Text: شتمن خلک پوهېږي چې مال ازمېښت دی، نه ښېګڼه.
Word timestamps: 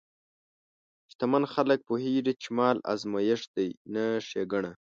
شتمن 1.11 1.43
خلک 1.53 1.79
پوهېږي 1.87 2.33
چې 2.41 2.47
مال 2.57 2.77
ازمېښت 2.93 3.49
دی، 3.57 3.69
نه 3.93 4.03
ښېګڼه. 4.27 4.71